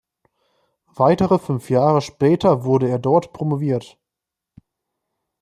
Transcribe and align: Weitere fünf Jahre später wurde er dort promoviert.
Weitere 0.95 1.37
fünf 1.37 1.69
Jahre 1.69 2.01
später 2.01 2.63
wurde 2.63 2.89
er 2.89 2.97
dort 2.97 3.33
promoviert. 3.33 3.99